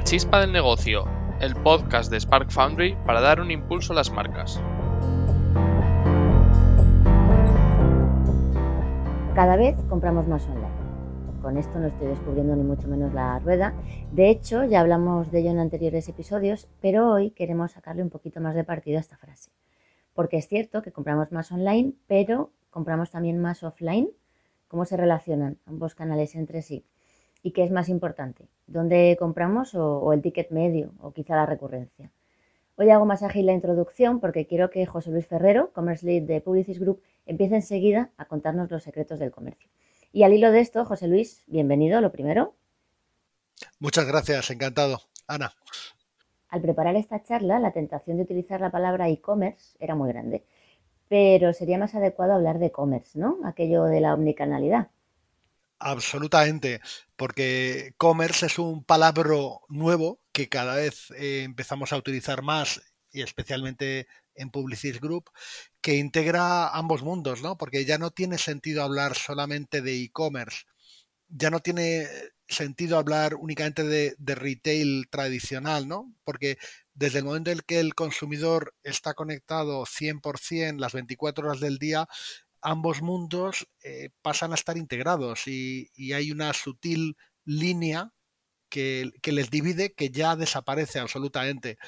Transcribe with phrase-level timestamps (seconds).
[0.00, 1.04] La Chispa del Negocio,
[1.42, 4.58] el podcast de Spark Foundry para dar un impulso a las marcas.
[9.34, 10.70] Cada vez compramos más online.
[11.42, 13.74] Con esto no estoy descubriendo ni mucho menos la rueda.
[14.10, 18.40] De hecho, ya hablamos de ello en anteriores episodios, pero hoy queremos sacarle un poquito
[18.40, 19.50] más de partido a esta frase.
[20.14, 24.08] Porque es cierto que compramos más online, pero compramos también más offline.
[24.66, 26.86] ¿Cómo se relacionan ambos canales entre sí?
[27.42, 28.48] ¿Y qué es más importante?
[28.70, 32.12] ¿Dónde compramos o, el ticket medio o quizá la recurrencia?
[32.76, 36.40] Hoy hago más ágil la introducción porque quiero que José Luis Ferrero, Commerce Lead de
[36.40, 39.68] Publicis Group, empiece enseguida a contarnos los secretos del comercio.
[40.12, 42.54] Y al hilo de esto, José Luis, bienvenido, lo primero.
[43.80, 45.00] Muchas gracias, encantado.
[45.26, 45.52] Ana.
[46.48, 50.44] Al preparar esta charla, la tentación de utilizar la palabra e-commerce era muy grande,
[51.08, 53.38] pero sería más adecuado hablar de commerce, ¿no?
[53.44, 54.90] Aquello de la omnicanalidad.
[55.82, 56.80] Absolutamente,
[57.16, 59.30] porque commerce es un palabra
[59.70, 65.30] nuevo que cada vez eh, empezamos a utilizar más y especialmente en Publicis Group,
[65.80, 67.56] que integra ambos mundos, ¿no?
[67.56, 70.64] Porque ya no tiene sentido hablar solamente de e-commerce,
[71.28, 72.06] ya no tiene
[72.48, 76.14] sentido hablar únicamente de, de, retail tradicional, ¿no?
[76.24, 76.58] Porque
[76.94, 82.06] desde el momento en que el consumidor está conectado 100% las 24 horas del día,
[82.62, 88.12] ambos mundos eh, pasan a estar integrados y, hay una sutil línea
[88.68, 91.78] que, les divide que ya desaparece absolutamente.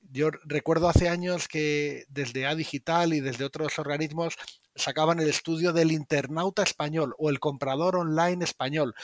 [0.00, 4.36] Yo recuerdo hace años que desde A Digital y desde otros organismos
[4.74, 8.94] sacaban el estudio del internauta español o el comprador online español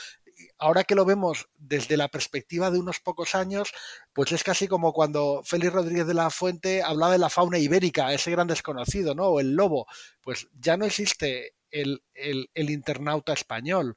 [0.57, 3.71] ahora que lo vemos desde la perspectiva de unos pocos años,
[4.13, 8.13] pues es casi como cuando Félix Rodríguez de la Fuente hablaba de la fauna ibérica,
[8.13, 9.27] ese gran desconocido, ¿no?
[9.27, 9.87] O el lobo.
[10.21, 12.01] Pues ya no existe el,
[12.55, 13.95] internauta español,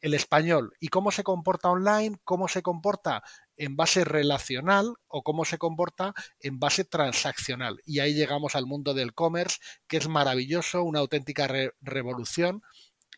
[0.00, 0.72] el español.
[0.80, 2.16] ¿Y cómo se comporta online?
[2.24, 3.22] ¿Cómo se comporta
[3.56, 7.80] en base relacional o cómo se comporta en base transaccional?
[7.84, 11.48] Y ahí llegamos al mundo del commerce, que es maravilloso, una auténtica
[11.80, 12.62] revolución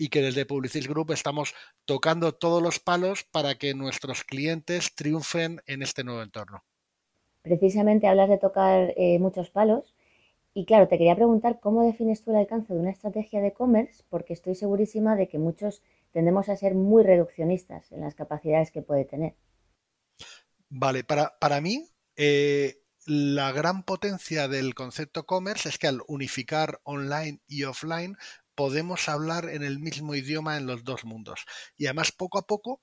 [0.01, 5.61] y que desde Publicis Group estamos tocando todos los palos para que nuestros clientes triunfen
[5.67, 6.65] en este nuevo entorno.
[7.43, 9.95] Precisamente hablas de tocar eh, muchos palos
[10.55, 14.03] y claro, te quería preguntar cómo defines tú el alcance de una estrategia de e-commerce
[14.09, 18.81] porque estoy segurísima de que muchos tendemos a ser muy reduccionistas en las capacidades que
[18.81, 19.35] puede tener.
[20.71, 26.81] Vale, para, para mí eh, la gran potencia del concepto commerce es que al unificar
[26.85, 28.17] online y offline
[28.61, 31.47] podemos hablar en el mismo idioma en los dos mundos.
[31.79, 32.83] Y además, poco a poco,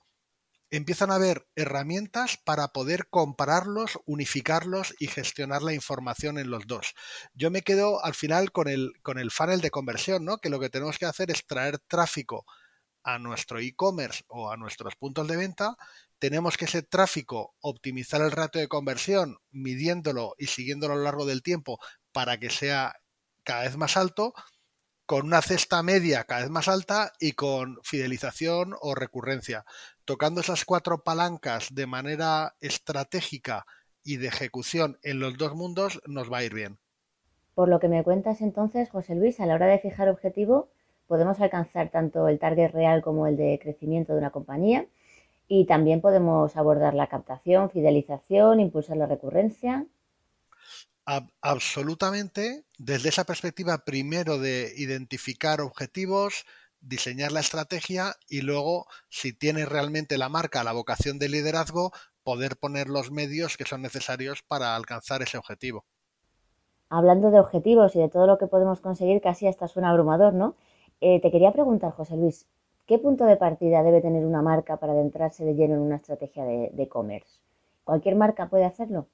[0.71, 6.95] empiezan a haber herramientas para poder compararlos, unificarlos y gestionar la información en los dos.
[7.35, 10.39] Yo me quedo al final con el, con el funnel de conversión, ¿no?
[10.39, 12.47] Que lo que tenemos que hacer es traer tráfico
[13.03, 15.77] a nuestro e-commerce o a nuestros puntos de venta.
[16.17, 21.27] Tenemos que ese tráfico optimizar el ratio de conversión, midiéndolo y siguiéndolo a lo largo
[21.27, 21.77] del tiempo
[22.11, 22.95] para que sea
[23.43, 24.33] cada vez más alto
[25.07, 29.63] con una cesta media cada vez más alta y con fidelización o recurrencia.
[30.03, 33.65] Tocando esas cuatro palancas de manera estratégica
[34.03, 36.77] y de ejecución en los dos mundos nos va a ir bien.
[37.55, 40.67] Por lo que me cuentas entonces, José Luis, a la hora de fijar objetivo,
[41.07, 44.87] podemos alcanzar tanto el target real como el de crecimiento de una compañía
[45.47, 49.87] y también podemos abordar la captación, fidelización, impulsar la recurrencia
[51.41, 56.45] absolutamente desde esa perspectiva primero de identificar objetivos,
[56.81, 61.91] diseñar la estrategia y luego, si tiene realmente la marca la vocación de liderazgo,
[62.23, 65.85] poder poner los medios que son necesarios para alcanzar ese objetivo.
[66.89, 70.55] Hablando de objetivos y de todo lo que podemos conseguir, casi hasta suena abrumador, ¿no?
[70.99, 72.47] Eh, te quería preguntar, José Luis,
[72.85, 76.43] ¿qué punto de partida debe tener una marca para adentrarse de lleno en una estrategia
[76.43, 77.39] de e-commerce?
[77.85, 79.07] ¿Cualquier marca puede hacerlo?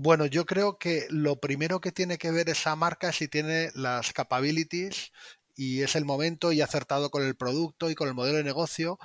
[0.00, 3.72] Bueno, yo creo que lo primero que tiene que ver esa marca es si tiene
[3.74, 5.10] las capabilities
[5.56, 9.00] y es el momento y acertado con el producto y con el modelo de negocio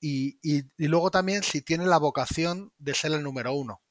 [0.00, 0.36] y,
[0.78, 3.82] luego también si tiene la vocación de ser el número uno.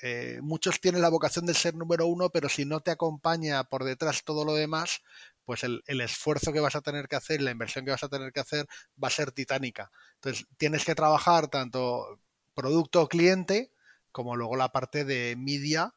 [0.00, 3.84] Eh, muchos tienen la vocación de ser número uno, pero si no te acompaña por
[3.84, 5.02] detrás todo lo demás,
[5.44, 8.08] pues el, el, esfuerzo que vas a tener que hacer, la inversión que vas a
[8.08, 8.66] tener que hacer
[9.02, 9.90] va a ser titánica.
[10.14, 12.18] Entonces tienes que trabajar tanto
[12.54, 13.72] producto o cliente,
[14.12, 15.94] como luego la parte de media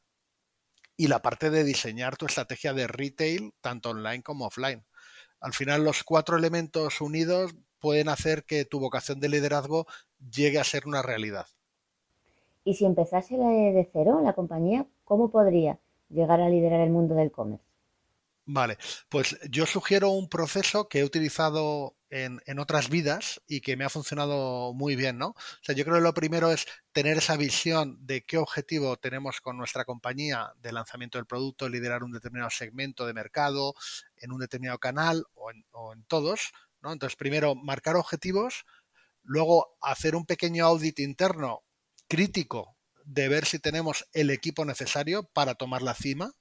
[0.97, 4.85] y la parte de diseñar tu estrategia de retail, tanto online como offline.
[5.41, 9.85] Al final, los cuatro elementos unidos pueden hacer que tu vocación de liderazgo
[10.31, 11.45] llegue a ser una realidad.
[12.63, 15.77] Y si empezase de cero la compañía, ¿cómo podría
[16.09, 17.63] llegar a liderar el mundo del commerce?
[18.45, 18.77] Vale,
[19.09, 23.89] pues yo sugiero un proceso que he utilizado en, otras vidas y que me ha
[23.89, 25.29] funcionado muy bien, ¿no?
[25.29, 29.41] O sea, yo creo que lo primero es tener esa visión de qué objetivo tenemos
[29.41, 33.73] con nuestra compañía de lanzamiento del producto, liderar un determinado segmento de mercado,
[34.17, 36.93] en un determinado canal o en, o en todos, ¿no?
[36.93, 38.65] Entonces, primero, marcar objetivos,
[39.23, 41.63] luego hacer un pequeño audit interno
[42.07, 46.31] crítico de ver si tenemos el equipo necesario para tomar la cima,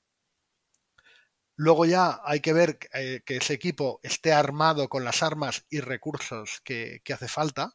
[1.56, 5.80] Luego ya hay que ver eh, que ese equipo esté armado con las armas y
[5.80, 7.74] recursos que, hace falta.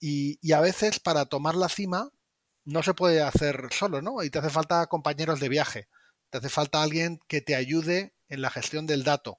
[0.00, 2.10] Y, y, a veces para tomar la cima
[2.64, 4.22] no se puede hacer solo, ¿no?
[4.22, 5.88] Y te hace falta compañeros de viaje.
[6.30, 9.38] Te hace falta alguien que te ayude en la gestión del dato.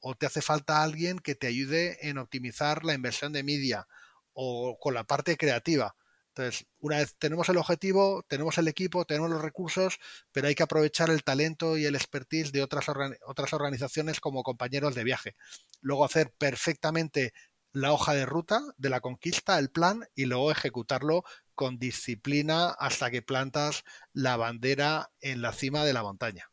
[0.00, 3.86] O te hace falta alguien que te ayude en optimizar la inversión de media
[4.32, 5.96] o con la parte creativa.
[6.38, 9.98] Entonces, una vez tenemos el objetivo, tenemos el equipo, tenemos los recursos,
[10.30, 12.86] pero hay que aprovechar el talento y el expertise de otras,
[13.26, 15.34] otras organizaciones como compañeros de viaje.
[15.80, 17.32] Luego hacer perfectamente
[17.72, 21.24] la hoja de ruta de la conquista, el plan, y luego ejecutarlo
[21.56, 23.82] con disciplina hasta que plantas
[24.12, 26.52] la bandera en la cima de la montaña.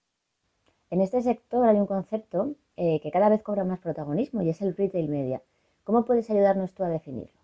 [0.89, 4.63] En este sector hay un concepto eh, que cada vez cobra más protagonismo y es
[4.63, 5.43] el retail media.
[5.83, 7.34] ¿Cómo puedes ayudarnos tú a definirlo?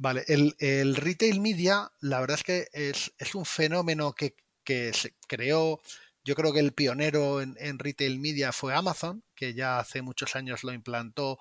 [0.00, 4.92] Vale, el, el, retail media, la verdad es que es, es un fenómeno que, que,
[4.92, 5.80] se creó,
[6.24, 10.36] yo creo que el pionero en, en, retail media fue Amazon, que ya hace muchos
[10.36, 11.40] años lo implantó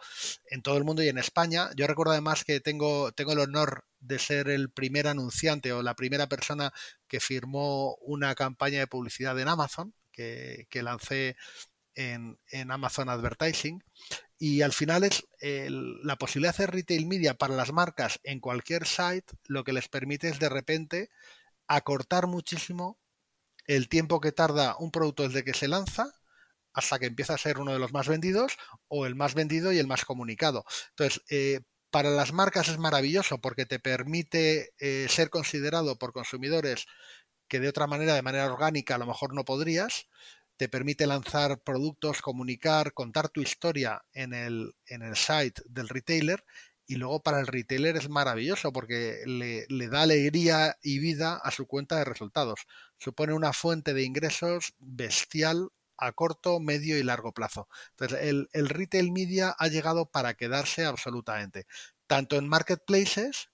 [0.50, 1.70] en todo el mundo y en España.
[1.76, 5.96] Yo recuerdo además que tengo, tengo el honor de ser el primer anunciante o la
[5.96, 6.74] primera persona
[7.08, 11.36] que firmó una campaña de publicidad en Amazon, que, que lancé
[11.98, 13.84] en, Amazon Advertising.
[14.38, 18.86] Y al final es la posibilidad de hacer retail media para las marcas en cualquier
[18.86, 21.10] site, lo que les permite es de repente
[21.68, 23.00] acortar muchísimo
[23.66, 26.14] el tiempo que tarda un producto desde que se lanza
[26.74, 28.58] hasta que empieza a ser uno de los más vendidos
[28.88, 30.64] o el más vendido y el más comunicado.
[30.92, 36.86] Entonces, eh, para las marcas es maravilloso porque te permite eh, ser considerado por consumidores
[37.48, 40.08] que de otra manera, de manera orgánica, a lo mejor no podrías,
[40.58, 46.44] te permite lanzar productos, comunicar, contar tu historia en el, en el site del retailer
[46.88, 51.52] y luego para el retailer es maravilloso porque le, le, da alegría y vida a
[51.52, 52.62] su cuenta de resultados.
[52.98, 57.68] Supone una fuente de ingresos bestial a corto, medio y largo plazo.
[57.92, 61.66] Entonces, el, el retail media ha llegado para quedarse absolutamente,
[62.08, 63.50] tanto en marketplaces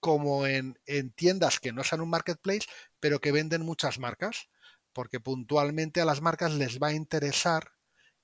[0.00, 2.66] como en, en tiendas que no sean un marketplace,
[3.00, 4.48] pero que venden muchas marcas
[4.94, 7.72] porque puntualmente a las marcas les va a interesar,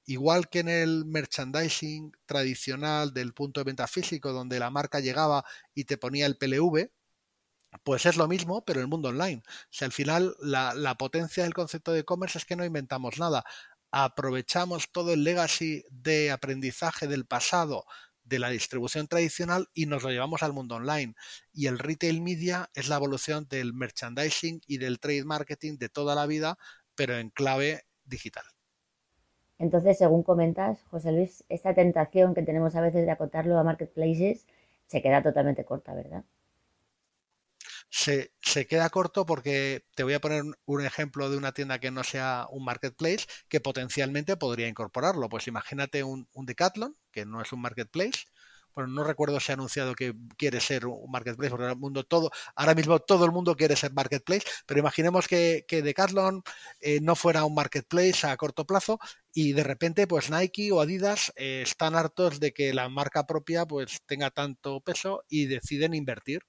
[0.07, 5.45] igual que en el merchandising tradicional del punto de venta físico, donde la marca llegaba
[5.75, 6.91] y te ponía el PLV,
[7.85, 9.43] pues es lo mismo, pero en el mundo online.
[9.47, 13.19] O sea, al final la, la potencia del concepto de e-commerce es que no inventamos
[13.19, 13.45] nada.
[13.93, 17.85] Aprovechamos todo el legacy de aprendizaje del pasado
[18.31, 21.15] de la distribución tradicional y nos lo llevamos al mundo online.
[21.53, 26.15] Y el retail media es la evolución del merchandising y del trade marketing de toda
[26.15, 26.57] la vida,
[26.95, 28.45] pero en clave digital.
[29.59, 34.47] Entonces, según comentas, José Luis, esta tentación que tenemos a veces de acotarlo a marketplaces
[34.87, 36.25] se queda totalmente corta, ¿verdad?
[37.91, 38.33] Se,
[38.69, 42.47] queda corto porque te voy a poner un ejemplo de una tienda que no sea
[42.51, 45.29] un marketplace que potencialmente podría incorporarlo.
[45.29, 48.25] Pues imagínate un, un Decathlon, que no es un marketplace.
[48.75, 52.31] Bueno, no recuerdo si ha anunciado que quiere ser un marketplace, porque el mundo todo,
[52.55, 56.43] ahora mismo todo el mundo quiere ser marketplace, pero imaginemos que, que Decathlon
[56.81, 59.01] eh, no fuera un marketplace a corto plazo
[59.33, 63.67] y de repente pues Nike o Adidas eh, están hartos de que la marca propia
[63.67, 66.43] pues tenga tanto peso y deciden invertir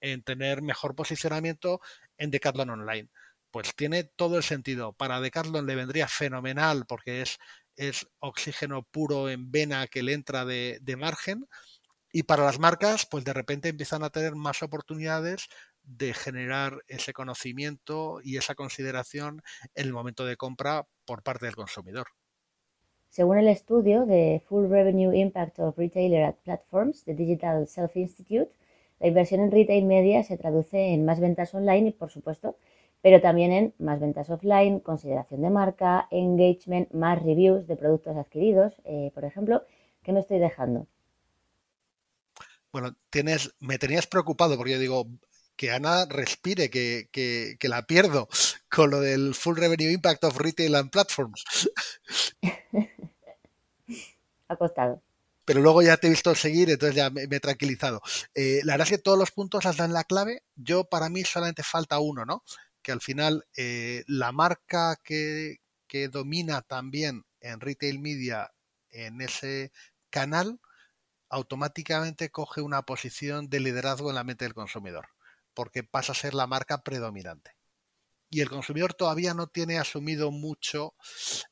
[0.00, 1.80] en tener mejor posicionamiento
[2.16, 3.08] en Decathlon Online.
[3.50, 4.92] Pues tiene todo el sentido.
[4.92, 7.38] Para Decathlon le vendría fenomenal porque es,
[7.76, 11.46] es oxígeno puro en vena que le entra de, de margen.
[12.12, 15.48] Y para las marcas, pues de repente empiezan a tener más oportunidades
[15.82, 19.42] de generar ese conocimiento y esa consideración
[19.74, 22.08] en el momento de compra por parte del consumidor.
[23.08, 28.52] Según el estudio de Full Revenue Impact of Retailer at Platforms de Digital Self Institute,
[29.00, 32.56] la inversión en retail media se traduce en más ventas online y, por supuesto,
[33.00, 38.74] pero también en más ventas offline, consideración de marca, engagement, más reviews de productos adquiridos,
[38.84, 39.62] eh, por ejemplo,
[40.02, 40.86] ¿qué me estoy dejando?
[42.72, 45.06] Bueno, tienes, me tenías preocupado porque yo digo
[45.56, 48.28] que Ana respire, que, que, que la pierdo
[48.70, 51.44] con lo del Full Revenue Impact of Retail and Platforms.
[54.48, 55.02] ha costado
[55.48, 58.02] pero luego ya te he visto seguir, entonces ya me, he tranquilizado.
[58.34, 60.42] Eh, la verdad es que todos los puntos has dado en la clave.
[60.56, 62.44] Yo, para mí, solamente falta uno, ¿no?
[62.82, 68.52] Que al final eh, la marca que, que domina también en retail media
[68.90, 69.72] en ese
[70.10, 70.60] canal
[71.30, 75.08] automáticamente coge una posición de liderazgo en la mente del consumidor,
[75.54, 77.52] porque pasa a ser la marca predominante.
[78.28, 80.92] Y el consumidor todavía no tiene asumido mucho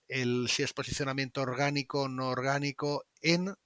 [0.06, 3.56] el si es posicionamiento orgánico o no orgánico en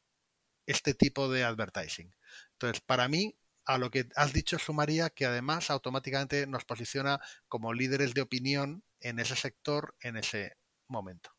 [0.71, 2.15] este tipo de advertising.
[2.53, 3.35] Entonces, para mí,
[3.65, 8.83] a lo que has dicho sumaría que además automáticamente nos posiciona como líderes de opinión
[9.01, 10.57] en ese sector en ese
[10.89, 11.31] momento.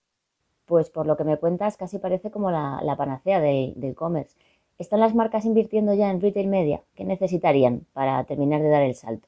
[0.66, 4.36] Pues por lo que me cuentas, casi parece como la, panacea del e-commerce.
[4.78, 6.82] ¿Están las marcas invirtiendo ya en retail media?
[6.96, 9.28] ¿Qué necesitarían para terminar de dar el salto?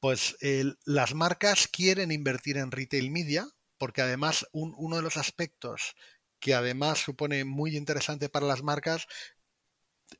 [0.00, 0.36] Pues
[0.84, 3.46] las marcas quieren invertir en retail media
[3.78, 5.96] porque además uno de los aspectos
[6.46, 9.08] que además supone muy interesante para las marcas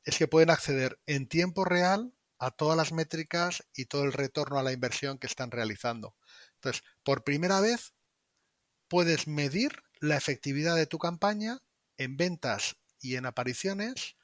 [0.03, 4.59] es que pueden acceder en tiempo real a todas las métricas y todo el retorno
[4.59, 6.17] a la inversión que están realizando.
[6.55, 7.93] Entonces, por primera vez
[8.89, 11.59] puedes medir la efectividad de tu campaña
[11.95, 14.17] en ventas y en apariciones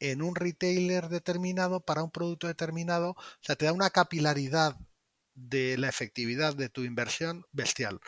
[0.00, 3.10] en un retailer determinado para un producto determinado.
[3.10, 4.78] O sea, te da una capilaridad
[5.34, 8.00] de la efectividad de tu inversión bestial.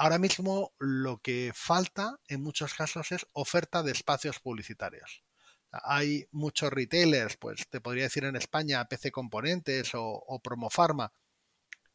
[0.00, 5.24] Ahora mismo lo que falta en muchos casos es oferta de espacios publicitarios.
[5.72, 11.12] Hay muchos retailers, pues te podría decir en España PC Componentes o, o Promofarma,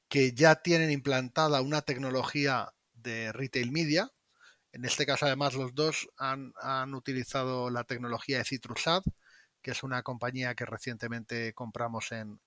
[0.09, 4.11] que ya tienen implantada una tecnología de retail media.
[4.73, 6.53] En este caso, además, los dos han,
[6.93, 9.03] utilizado la tecnología de Citrusad,
[9.61, 12.41] que es una compañía que recientemente compramos en,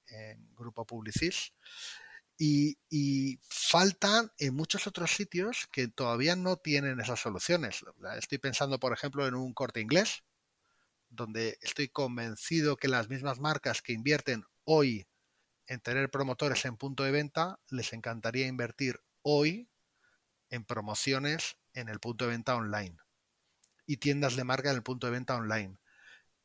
[0.55, 1.55] Grupo Publicis.
[2.39, 2.79] Y,
[3.49, 7.85] faltan en muchos otros sitios que todavía no tienen esas soluciones.
[8.19, 10.23] Estoy pensando, por ejemplo, en un corte inglés,
[11.09, 15.07] donde estoy convencido que las mismas marcas que invierten hoy
[15.67, 19.69] en tener promotores en punto de venta, les encantaría invertir hoy
[20.51, 22.97] en promociones en el punto de venta online
[23.87, 25.79] y tiendas de marca en el punto de venta online.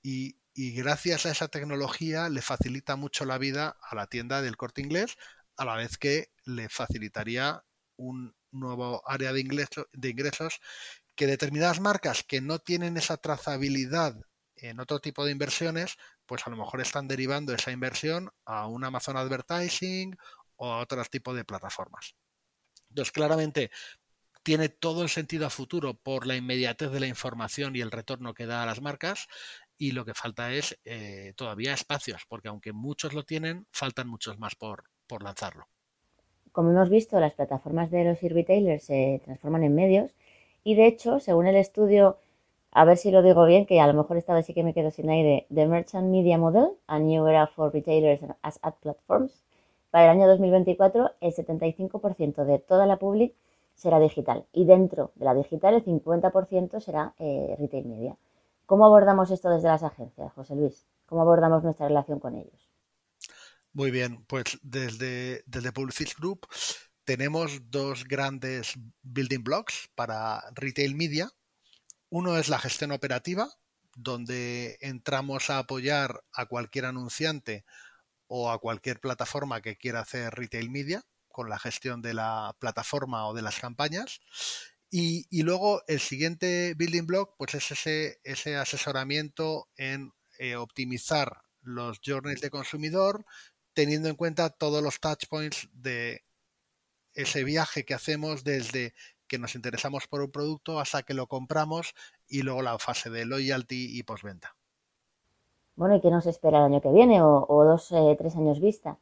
[0.01, 4.57] Y, y, gracias a esa tecnología le facilita mucho la vida a la tienda del
[4.57, 5.17] corte inglés,
[5.57, 7.63] a la vez que le facilitaría
[7.97, 10.59] un nuevo área de, ingresos, de ingresos
[11.15, 14.15] que determinadas marcas que no tienen esa trazabilidad
[14.55, 18.83] en otro tipo de inversiones, pues a lo mejor están derivando esa inversión a un
[18.83, 20.15] Amazon Advertising
[20.55, 22.15] o a otro tipo de plataformas.
[22.89, 23.71] Entonces, claramente
[24.43, 28.33] tiene todo el sentido a futuro por la inmediatez de la información y el retorno
[28.33, 29.27] que da a las marcas
[29.77, 34.37] y lo que falta es eh, todavía espacios, porque aunque muchos lo tienen, faltan muchos
[34.39, 35.67] más por, por lanzarlo.
[36.53, 40.15] Como hemos visto, las plataformas de los e-retailers se transforman en medios
[40.63, 42.17] y de hecho, según el estudio
[42.71, 44.73] a ver si lo digo bien, que a lo mejor esta vez sí que me
[44.73, 49.43] quedo sin aire, The Merchant Media Model, A New Era for Retailers as Ad Platforms.
[49.89, 53.35] Para el año 2024, el 75% de toda la public
[53.75, 58.15] será digital y dentro de la digital el 50% será eh, retail media.
[58.65, 60.87] ¿Cómo abordamos esto desde las agencias, José Luis?
[61.07, 62.70] ¿Cómo abordamos nuestra relación con ellos?
[63.73, 66.47] Muy bien, pues desde, desde Publicis Group
[67.03, 71.31] tenemos dos grandes building blocks para retail media
[72.13, 73.49] uno es la gestión operativa,
[73.95, 77.63] donde entramos a apoyar a cualquier anunciante
[78.27, 83.27] o a cualquier plataforma que quiera hacer retail media con la gestión de la plataforma
[83.27, 84.19] o de las campañas.
[84.89, 92.01] Y, luego el siguiente building block, pues es ese, ese asesoramiento en eh, optimizar los
[92.05, 93.25] journeys de consumidor,
[93.73, 96.23] teniendo en cuenta todos los touch points de
[97.13, 98.93] ese viaje que hacemos desde
[99.27, 101.93] que nos interesamos por un producto hasta que lo compramos
[102.27, 104.55] y luego la fase de loyalty y postventa.
[105.75, 108.97] Bueno, ¿y qué nos espera el año que viene o, dos, eh, tres años vista?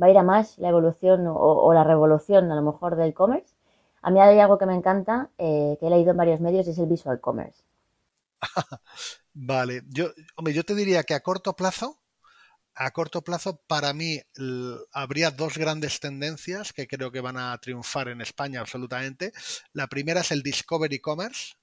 [0.00, 3.54] ¿Va a ir a más la evolución o, la revolución a lo mejor del e-commerce?
[4.02, 6.70] A mí hay algo que me encanta, eh, que he leído en varios medios, y
[6.70, 7.62] es el visual commerce.
[9.34, 10.06] vale, yo,
[10.36, 11.98] hombre, yo te diría que a corto plazo
[12.78, 14.20] a corto plazo, para mí
[14.92, 19.32] habría dos grandes tendencias que creo que van a triunfar en España absolutamente.
[19.72, 21.54] La primera es el Discovery Commerce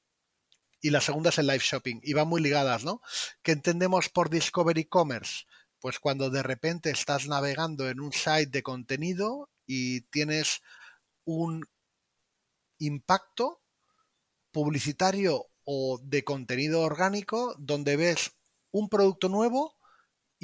[0.81, 1.99] y la segunda es el Live Shopping.
[2.01, 2.99] Y van muy ligadas, ¿no?
[3.43, 5.45] ¿Qué entendemos por Discovery Commerce?
[5.79, 10.61] Pues cuando de repente estás navegando en un site de contenido y tienes
[11.25, 11.63] un
[12.79, 13.61] impacto
[14.51, 18.31] publicitario o de contenido orgánico donde ves
[18.71, 19.75] un producto nuevo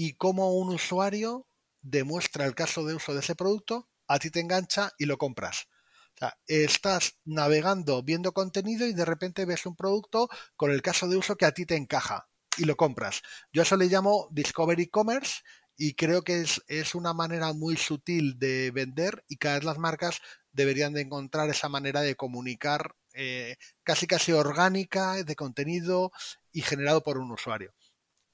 [0.02, 1.46] y cómo un usuario
[1.82, 5.68] demuestra el caso de uso de ese producto, a ti te engancha y lo compras.
[6.16, 11.10] O sea, estás navegando viendo contenido y de repente ves un producto con el caso
[11.10, 13.22] de uso que a ti te encaja y lo compras.
[13.52, 15.42] Yo eso le llamo Discovery Commerce
[15.76, 19.80] y creo que es, es, una manera muy sutil de vender y cada vez las
[19.80, 20.22] marcas
[20.54, 26.14] deberían de encontrar esa manera de comunicar eh, casi casi orgánica de contenido
[26.54, 27.74] y generado por un usuario.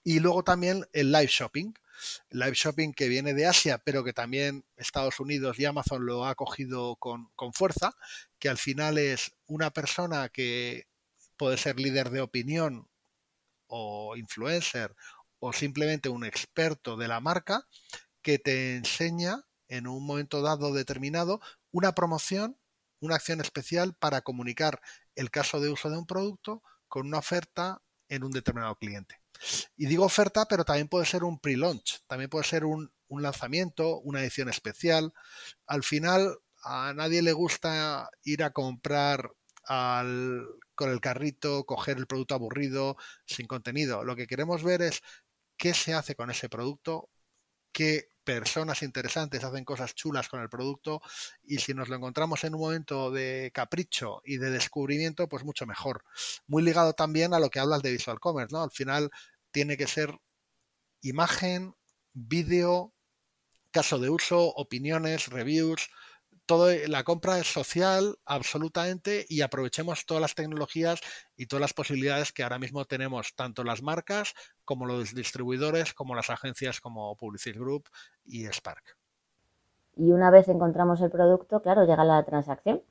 [0.07, 1.73] Y luego también el live shopping.
[2.29, 6.35] Live shopping que viene de Asia, pero que también Estados Unidos y Amazon lo ha
[6.35, 7.95] cogido con, con fuerza,
[8.37, 10.87] que al final es una persona que
[11.37, 12.87] puede ser líder de opinión
[13.65, 14.95] o influencer
[15.39, 17.67] o simplemente un experto de la marca
[18.21, 22.59] que te enseña en un momento dado determinado una promoción,
[22.99, 24.81] una acción especial para comunicar
[25.15, 29.24] el caso de uso de un producto con una oferta en un determinado cliente.
[29.77, 34.21] Y digo oferta, pero también puede ser un pre-launch, también puede ser un, lanzamiento, una
[34.21, 35.13] edición especial.
[35.67, 39.31] Al final, a nadie le gusta ir a comprar
[39.67, 44.03] con el carrito, coger el producto aburrido, sin contenido.
[44.03, 45.01] Lo que queremos ver es
[45.57, 47.09] qué se hace con ese producto,
[47.71, 51.01] qué personas interesantes hacen cosas chulas con el producto
[51.43, 55.65] y si nos lo encontramos en un momento de capricho y de descubrimiento, pues mucho
[55.65, 56.03] mejor.
[56.47, 58.63] Muy ligado también a lo que hablas de visual commerce, ¿no?
[58.63, 59.11] Al final
[59.51, 60.19] tiene que ser
[61.01, 61.75] imagen,
[62.13, 62.93] vídeo,
[63.71, 65.89] caso de uso, opiniones, reviews,
[66.45, 71.01] todo la compra es social absolutamente y aprovechemos todas las tecnologías
[71.35, 74.33] y todas las posibilidades que ahora mismo tenemos tanto las marcas
[74.63, 77.89] como los distribuidores como las agencias como Publicis Group
[78.25, 78.97] y Spark.
[79.95, 82.81] Y una vez encontramos el producto, claro, llega la transacción.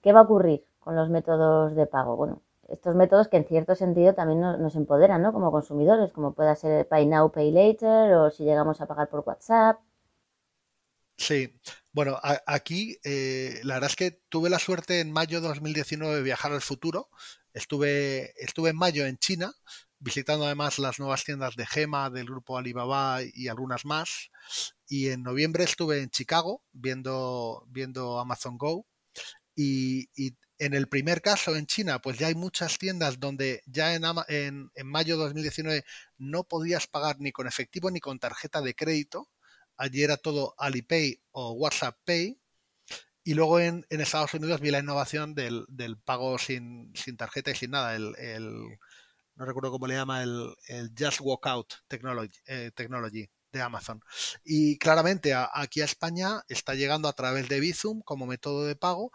[0.00, 2.16] ¿Qué va a ocurrir con los métodos de pago?
[2.16, 5.32] Bueno, estos métodos que en cierto sentido también nos, empoderan, ¿no?
[5.32, 9.22] Como consumidores, como pueda ser Pay Now, Pay Later o si llegamos a pagar por
[9.26, 9.80] WhatsApp.
[11.16, 11.60] Sí,
[11.92, 16.22] bueno, aquí eh, la verdad es que tuve la suerte en mayo de 2019 de
[16.22, 17.10] viajar al futuro.
[17.52, 19.52] Estuve, estuve en mayo en China,
[19.98, 24.30] visitando además las nuevas tiendas de Gema del grupo Alibaba y algunas más.
[24.88, 28.86] Y en noviembre estuve en Chicago viendo, viendo Amazon Go.
[29.54, 30.08] Y,
[30.58, 34.70] en el primer caso en China, pues ya hay muchas tiendas donde ya en, en,
[34.74, 35.84] en mayo de 2019
[36.18, 39.28] no podías pagar ni con efectivo ni con tarjeta de crédito
[39.82, 42.38] allí era todo Alipay o WhatsApp Pay.
[43.24, 45.66] Y luego en, Estados Unidos vi la innovación del,
[46.04, 50.54] pago sin, tarjeta y sin nada, no recuerdo cómo le llama, el,
[50.98, 51.74] Just Walk Out
[52.46, 54.00] eh, Technology de Amazon.
[54.44, 59.12] Y claramente aquí a España está llegando a través de Bizum como método de pago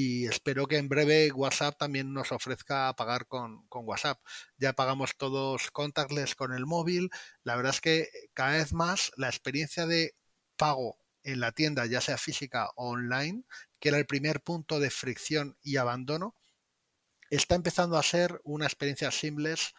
[0.00, 4.20] y espero que en breve WhatsApp también nos ofrezca pagar con, WhatsApp.
[4.56, 7.10] Ya pagamos todos contactless con el móvil.
[7.42, 10.14] La verdad es que cada vez más la experiencia de
[10.56, 13.42] pago en la tienda, ya sea física o online,
[13.80, 16.36] que era el primer punto de fricción y abandono,
[17.28, 19.74] está empezando a ser una experiencia simples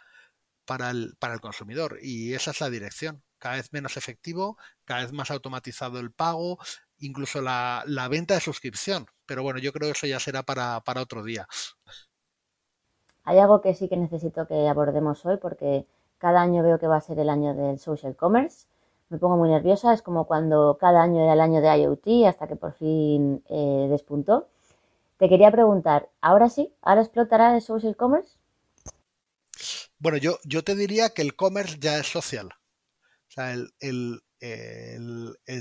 [0.65, 1.97] para el, para el consumidor.
[2.01, 3.23] Y esa es la dirección.
[3.37, 6.59] Cada vez menos efectivo, cada vez más automatizado el pago,
[6.99, 9.07] incluso la, venta de suscripción.
[9.25, 11.47] Pero bueno, yo creo que eso ya será para, otro día.
[13.23, 15.85] Hay algo que sí que necesito que abordemos hoy porque
[16.17, 18.65] cada año veo que va a ser el año del social commerce.
[19.09, 22.47] Me pongo muy nerviosa, es como cuando cada año era el año de IoT hasta
[22.47, 24.47] que por fin eh, despuntó.
[25.17, 26.73] Te quería preguntar, ¿ahora sí?
[26.81, 28.37] ¿Ahora explotará el social commerce?
[29.99, 32.47] Bueno, yo, yo te diría que el commerce ya es social.
[32.47, 34.21] O sea, el, el,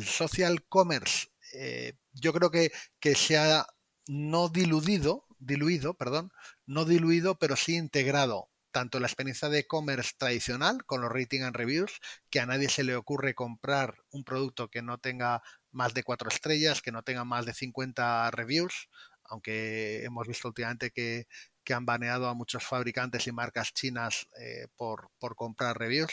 [0.05, 3.67] social commerce eh, yo creo que, que, se ha
[4.07, 6.31] no diluido, diluido, perdón,
[6.67, 11.57] no diluido, pero sí integrado tanto la experiencia de e-commerce tradicional con los rating and
[11.57, 16.03] reviews, que a nadie se le ocurre comprar un producto que no tenga más de
[16.03, 18.89] cuatro estrellas, que no tenga más de 50 reviews,
[19.25, 21.27] aunque hemos visto últimamente que,
[21.65, 26.13] que han baneado a muchos fabricantes y marcas chinas eh, por, por, comprar reviews.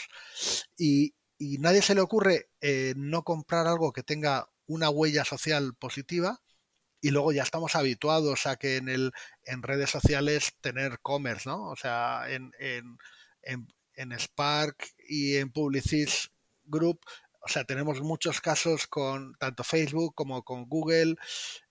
[0.76, 5.74] Y, y nadie se le ocurre eh, no comprar algo que tenga una huella social
[5.74, 6.40] positiva
[7.00, 9.12] y luego ya estamos habituados a que en el
[9.44, 11.70] en redes sociales tener commerce, ¿no?
[11.70, 12.98] O sea, en, en,
[13.42, 16.30] en, en Spark y en Publicis
[16.64, 17.00] Group
[17.46, 21.14] o sea, tenemos muchos casos con tanto Facebook como con Google,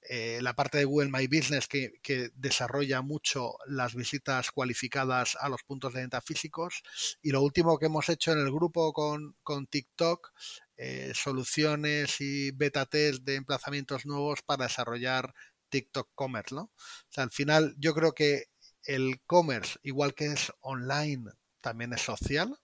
[0.09, 1.91] eh, la parte de Google My Business que,
[2.35, 6.81] desarrolla mucho las visitas cualificadas a los puntos de venta físicos.
[7.21, 10.31] Y lo último que hemos hecho en el grupo con, TikTok,
[10.77, 15.33] eh, soluciones y beta test de emplazamientos nuevos para desarrollar
[15.67, 16.61] TikTok Commerce, ¿no?
[16.61, 18.45] O sea, al final yo creo que
[18.85, 22.57] el commerce, igual que es online, también es social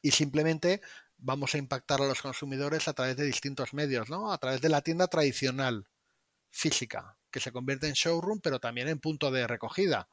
[0.00, 0.80] y simplemente
[1.24, 4.30] vamos a impactar a los consumidores a través de distintos medios, ¿no?
[4.30, 5.88] A través de la tienda tradicional,
[6.50, 10.08] física, que se convierte en showroom, pero también en punto de recogida.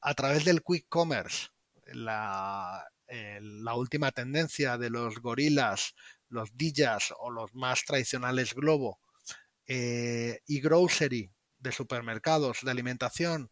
[0.00, 1.48] A través del quick commerce,
[1.86, 2.88] la,
[3.74, 5.94] última tendencia de los gorilas,
[6.28, 9.00] los dillas o los más tradicionales globo,
[9.66, 13.50] eh, y grocery de supermercados, de alimentación,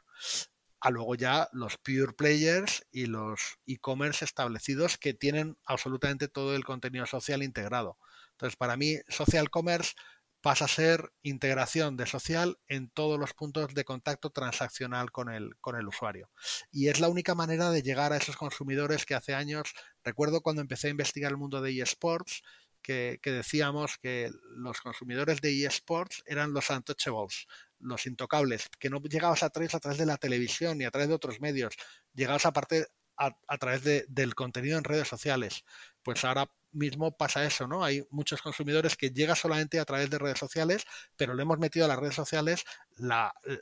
[0.80, 6.64] a luego ya los pure players y los e-commerce establecidos que tienen absolutamente todo el
[6.64, 7.98] contenido social integrado.
[8.32, 9.94] Entonces, para mí, social commerce
[10.40, 15.56] pasa a ser integración de social en todos los puntos de contacto transaccional con el,
[15.60, 16.30] con el usuario.
[16.70, 20.62] Y es la única manera de llegar a esos consumidores que hace años, recuerdo cuando
[20.62, 22.42] empecé a investigar el mundo de eSports,
[22.82, 27.46] que, decíamos que los consumidores de eSports eran los untouchables,
[27.78, 31.08] los intocables, que no llegabas a través, a través de la televisión ni a través
[31.08, 31.74] de otros medios,
[32.14, 35.64] llegabas a, parte, a, través de, del contenido en redes sociales.
[36.02, 37.84] Pues ahora mismo pasa eso, ¿no?
[37.84, 40.84] Hay muchos consumidores que llegan solamente a través de redes sociales,
[41.16, 42.64] pero le hemos metido a las redes sociales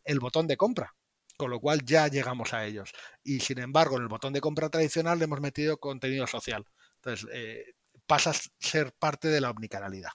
[0.04, 0.94] el botón de compra,
[1.37, 2.92] con lo cual ya llegamos a ellos.
[3.22, 6.66] Y sin embargo, en el botón de compra tradicional le hemos metido contenido social.
[6.96, 7.74] Entonces, eh,
[8.09, 10.11] pasa a ser parte de la omnicanalidad.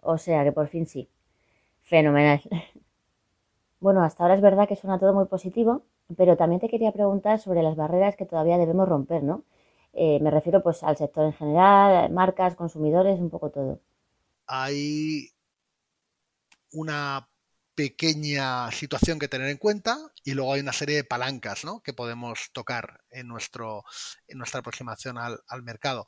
[0.00, 1.10] O sea que por fin sí.
[1.82, 2.40] Fenomenal.
[3.80, 5.86] Bueno, hasta ahora es verdad que suena todo muy positivo,
[6.16, 9.44] pero también te quería preguntar sobre las barreras que todavía debemos romper, ¿no?
[9.92, 13.80] Eh, me refiero pues al sector en general, marcas, consumidores, un poco todo.
[14.48, 15.30] Hay
[16.72, 17.28] una
[17.74, 21.80] pequeña situación que tener en cuenta y luego hay una serie de palancas ¿no?
[21.80, 23.84] que podemos tocar en, nuestro,
[24.26, 26.04] en nuestra aproximación al, al, mercado.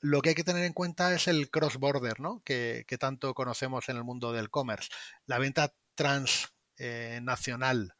[0.00, 2.40] Lo que hay que tener en cuenta es el cross-border ¿no?
[2.44, 4.88] que, que, tanto conocemos en el mundo del commerce.
[5.26, 7.94] La venta transnacional, eh,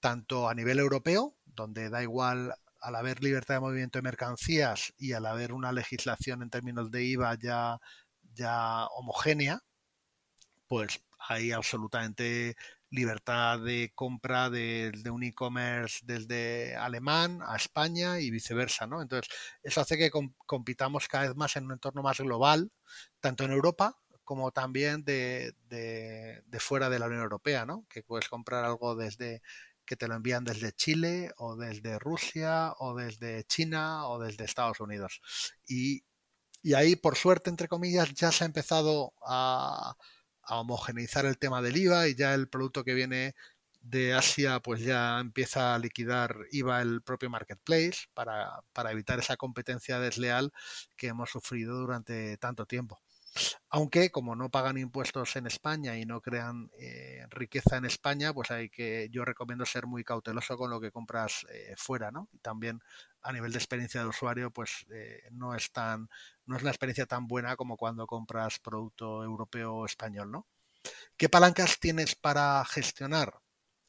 [0.00, 5.12] tanto a nivel europeo, donde da igual al haber libertad de movimiento de mercancías y
[5.12, 7.78] al haber una legislación en términos de IVA ya,
[8.34, 9.60] ya homogénea,
[10.68, 12.56] pues hay absolutamente
[12.90, 19.02] libertad de compra de, un e-commerce desde alemán a España y viceversa, ¿no?
[19.02, 19.30] Entonces,
[19.62, 22.72] eso hace que com compitamos cada vez más en un entorno más global,
[23.20, 25.54] tanto en Europa como también de,
[26.58, 27.86] fuera de la Unión Europea, ¿no?
[27.88, 29.42] Que puedes comprar algo desde
[29.86, 34.80] que te lo envían desde Chile o desde Rusia o desde China o desde Estados
[34.80, 35.22] Unidos.
[35.66, 36.04] Y
[36.74, 39.96] ahí, por suerte, entre comillas, ya se ha empezado a,
[40.48, 43.34] a, homogeneizar el tema del IVA y ya el producto que viene
[43.80, 49.36] de Asia pues ya empieza a liquidar IVA el propio marketplace para, para evitar esa
[49.36, 50.52] competencia desleal
[50.96, 53.00] que hemos sufrido durante tanto tiempo.
[53.70, 58.50] Aunque como no pagan impuestos en España y no crean eh, riqueza en España, pues
[58.50, 62.28] hay que, yo recomiendo ser muy cauteloso con lo que compras eh, fuera, ¿no?
[62.32, 62.80] Y también
[63.22, 66.08] a nivel de experiencia de usuario, pues eh, no es tan,
[66.46, 70.46] no es una experiencia tan buena como cuando compras producto europeo o español, ¿no?
[71.16, 73.40] ¿Qué palancas tienes para gestionar?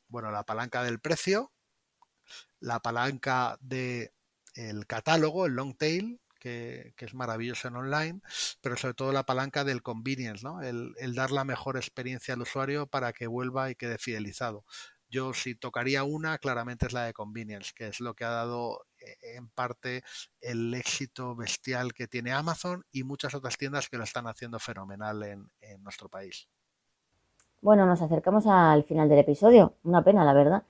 [0.07, 1.51] Bueno, la palanca del precio,
[2.59, 4.13] la palanca de
[4.55, 8.21] el catálogo, el long tail, que, que, es maravilloso en online,
[8.61, 10.61] pero sobre todo la palanca del convenience, ¿no?
[10.61, 14.65] El, el, dar la mejor experiencia al usuario para que vuelva y quede fidelizado.
[15.09, 18.85] Yo si tocaría una, claramente es la de convenience, que es lo que ha dado
[18.99, 20.03] eh, en parte
[20.39, 25.23] el éxito bestial que tiene Amazon y muchas otras tiendas que lo están haciendo fenomenal
[25.23, 26.47] en, en nuestro país.
[27.61, 29.73] Bueno, nos acercamos al final del episodio.
[29.83, 30.63] Una pena, la verdad.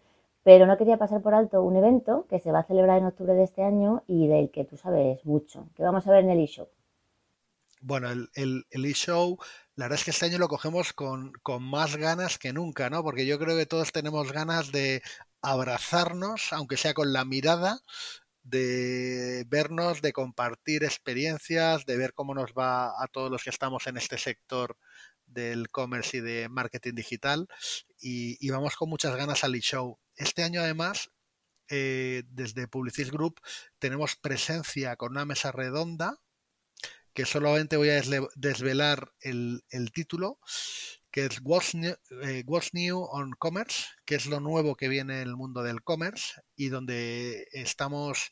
[0.44, 3.34] Pero no quería pasar por alto un evento que se va a celebrar en octubre
[3.34, 6.40] de este año y del que tú sabes mucho, que vamos a ver en el
[6.40, 6.68] eShow.
[7.82, 9.38] Bueno, el, el, el eShow,
[9.80, 13.02] la verdad es que este año lo cogemos con, con, más ganas que nunca, ¿no?
[13.02, 15.02] Porque yo creo que todos tenemos ganas de
[15.42, 17.80] abrazarnos, aunque sea con la mirada,
[18.44, 23.88] de vernos, de compartir experiencias, de ver cómo nos va a todos los que estamos
[23.88, 24.76] en este sector
[25.26, 27.48] del commerce y de marketing digital
[28.02, 29.98] y, y vamos con muchas ganas al eShow.
[30.18, 31.10] Este año además,
[31.70, 33.40] eh, desde Publicis Group,
[33.80, 36.20] tenemos presencia con una mesa redonda
[37.20, 38.02] que solamente voy a
[38.36, 39.62] desvelar el,
[39.94, 40.40] título,
[41.12, 45.28] que es What's new, eh, new, on Commerce, que es lo nuevo que viene en
[45.28, 48.32] el mundo del commerce y donde estamos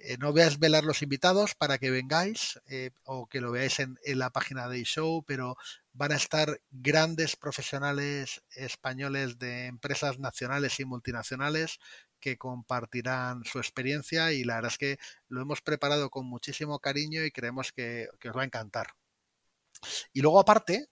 [0.00, 3.78] eh, no voy a desvelar los invitados para que vengáis eh, o que lo veáis
[3.78, 5.56] en, en, la página de show, pero
[5.92, 11.78] van a estar grandes profesionales españoles de empresas nacionales y multinacionales
[12.20, 17.24] que compartirán su experiencia y la verdad es que lo hemos preparado con muchísimo cariño
[17.24, 18.88] y creemos que, que os va a encantar.
[20.12, 20.88] Y luego aparte,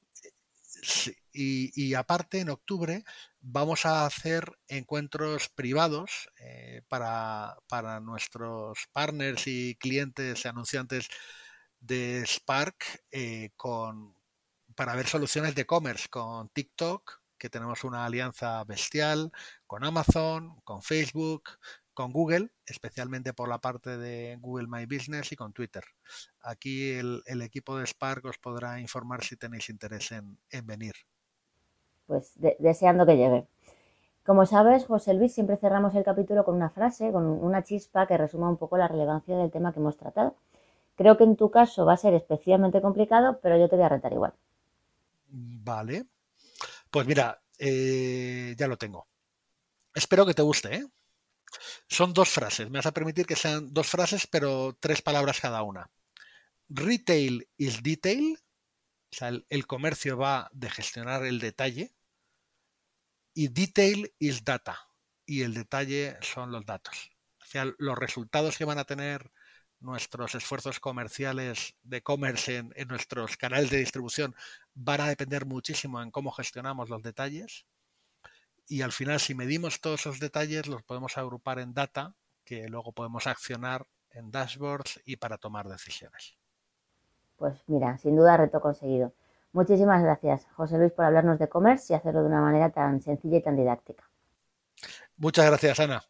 [1.32, 3.04] y, aparte en octubre
[3.40, 11.08] vamos a hacer encuentros privados eh, para, para, nuestros partners y clientes y anunciantes
[11.78, 14.14] de Spark eh, con,
[14.74, 19.30] para ver soluciones de e-commerce con TikTok, que tenemos una alianza bestial,
[19.66, 21.44] con Amazon, con Facebook,
[21.94, 25.82] con Google, especialmente por la parte de Google My Business y con Twitter.
[26.42, 30.94] Aquí el, el equipo de Spark os podrá informar si tenéis interés en, en venir.
[32.06, 33.46] Pues de, deseando que llegue.
[34.26, 38.18] Como sabes, José Luis, siempre cerramos el capítulo con una frase, con una chispa que
[38.18, 40.34] resuma un poco la relevancia del tema que hemos tratado.
[40.96, 43.88] Creo que en tu caso va a ser especialmente complicado, pero yo te voy a
[43.88, 44.34] retar igual.
[45.28, 46.06] Vale.
[46.90, 49.08] Pues mira, eh, ya lo tengo.
[49.94, 50.74] Espero que te guste.
[50.74, 50.86] ¿eh?
[51.88, 52.70] Son dos frases.
[52.70, 55.90] Me vas a permitir que sean dos frases, pero tres palabras cada una.
[56.68, 58.38] Retail is detail.
[59.12, 61.94] O sea, el, comercio va de gestionar el detalle.
[63.34, 64.78] Y detail is data.
[65.24, 67.10] Y el detalle son los datos.
[67.40, 69.30] O sea, los resultados que van a tener
[69.80, 74.34] nuestros esfuerzos comerciales de e-commerce en, en, nuestros canales de distribución
[74.76, 77.66] van a depender muchísimo en cómo gestionamos los detalles.
[78.68, 82.92] Y al final, si medimos todos esos detalles, los podemos agrupar en data que luego
[82.92, 86.36] podemos accionar en dashboards y para tomar decisiones.
[87.36, 89.12] Pues mira, sin duda reto conseguido.
[89.52, 93.38] Muchísimas gracias, José Luis, por hablarnos de e-commerce y hacerlo de una manera tan sencilla
[93.38, 94.04] y tan didáctica.
[95.16, 96.02] Muchas gracias, Ana.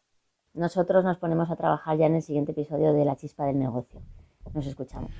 [0.53, 4.01] Nosotros nos ponemos a trabajar ya en el siguiente episodio de La Chispa del Negocio.
[4.53, 5.11] Nos escuchamos.